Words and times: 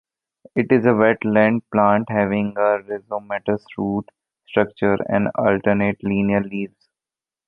It 0.55 0.71
is 0.71 0.85
a 0.87 0.95
wetland 0.95 1.61
plant 1.71 2.07
having 2.09 2.55
a 2.57 2.79
rhizomatous 2.81 3.63
root 3.77 4.09
structure 4.47 4.97
and 5.07 5.27
alternate 5.35 6.03
linear 6.03 6.41
leaves. 6.43 6.89